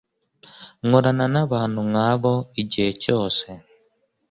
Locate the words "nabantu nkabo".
1.33-2.33